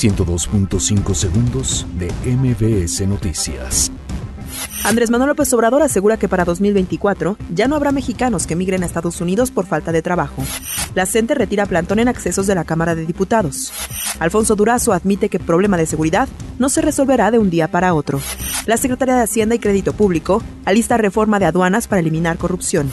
102.5 0.00 1.14
segundos 1.14 1.86
de 1.98 2.10
MBS 2.24 3.06
Noticias. 3.06 3.92
Andrés 4.82 5.10
Manuel 5.10 5.28
López 5.28 5.52
Obrador 5.52 5.82
asegura 5.82 6.16
que 6.16 6.26
para 6.26 6.46
2024 6.46 7.36
ya 7.54 7.68
no 7.68 7.76
habrá 7.76 7.92
mexicanos 7.92 8.46
que 8.46 8.56
migren 8.56 8.82
a 8.82 8.86
Estados 8.86 9.20
Unidos 9.20 9.50
por 9.50 9.66
falta 9.66 9.92
de 9.92 10.00
trabajo. 10.00 10.42
La 10.94 11.04
CENTE 11.04 11.34
retira 11.34 11.66
plantón 11.66 11.98
en 11.98 12.08
accesos 12.08 12.46
de 12.46 12.54
la 12.54 12.64
Cámara 12.64 12.94
de 12.94 13.04
Diputados. 13.04 13.74
Alfonso 14.20 14.56
Durazo 14.56 14.94
admite 14.94 15.28
que 15.28 15.38
problema 15.38 15.76
de 15.76 15.84
seguridad 15.84 16.30
no 16.58 16.70
se 16.70 16.80
resolverá 16.80 17.30
de 17.30 17.38
un 17.38 17.50
día 17.50 17.68
para 17.68 17.92
otro. 17.92 18.22
La 18.66 18.76
Secretaría 18.76 19.16
de 19.16 19.22
Hacienda 19.22 19.54
y 19.54 19.58
Crédito 19.58 19.92
Público 19.92 20.42
alista 20.64 20.96
reforma 20.96 21.38
de 21.38 21.46
aduanas 21.46 21.88
para 21.88 22.00
eliminar 22.00 22.36
corrupción. 22.36 22.90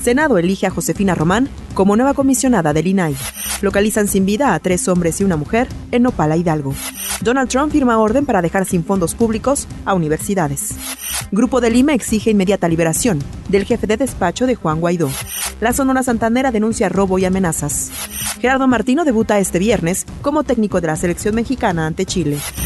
Senado 0.00 0.38
elige 0.38 0.66
a 0.66 0.70
Josefina 0.70 1.14
Román 1.14 1.48
como 1.74 1.96
nueva 1.96 2.14
comisionada 2.14 2.72
del 2.72 2.86
INAI. 2.86 3.16
Localizan 3.62 4.08
sin 4.08 4.26
vida 4.26 4.54
a 4.54 4.58
tres 4.60 4.86
hombres 4.88 5.20
y 5.20 5.24
una 5.24 5.36
mujer 5.36 5.68
en 5.90 6.02
Nopala, 6.02 6.36
Hidalgo. 6.36 6.74
Donald 7.22 7.48
Trump 7.48 7.72
firma 7.72 7.98
orden 7.98 8.26
para 8.26 8.42
dejar 8.42 8.66
sin 8.66 8.84
fondos 8.84 9.14
públicos 9.14 9.66
a 9.86 9.94
universidades. 9.94 10.74
Grupo 11.32 11.60
de 11.60 11.70
Lima 11.70 11.94
exige 11.94 12.30
inmediata 12.30 12.68
liberación 12.68 13.18
del 13.48 13.64
jefe 13.64 13.86
de 13.86 13.96
despacho 13.96 14.46
de 14.46 14.54
Juan 14.54 14.80
Guaidó. 14.80 15.10
La 15.60 15.72
Sonora 15.72 16.02
Santanera 16.02 16.52
denuncia 16.52 16.90
robo 16.90 17.18
y 17.18 17.24
amenazas. 17.24 17.90
Gerardo 18.40 18.68
Martino 18.68 19.04
debuta 19.04 19.38
este 19.38 19.58
viernes 19.58 20.04
como 20.20 20.44
técnico 20.44 20.82
de 20.82 20.88
la 20.88 20.96
selección 20.96 21.34
mexicana 21.34 21.86
ante 21.86 22.04
Chile. 22.04 22.38